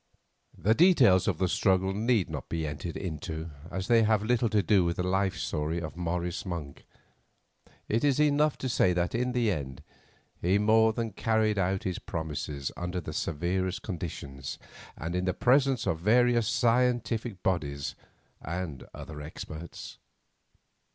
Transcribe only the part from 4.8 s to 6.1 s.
with the life story of